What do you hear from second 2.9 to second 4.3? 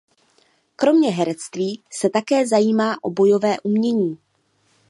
o bojové umění.